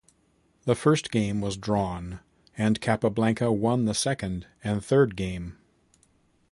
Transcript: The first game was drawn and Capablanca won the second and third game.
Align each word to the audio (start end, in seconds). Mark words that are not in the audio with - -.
The 0.65 0.73
first 0.73 1.11
game 1.11 1.41
was 1.41 1.55
drawn 1.57 2.21
and 2.57 2.81
Capablanca 2.81 3.51
won 3.51 3.85
the 3.85 3.93
second 3.93 4.47
and 4.63 4.83
third 4.83 5.15
game. 5.15 5.59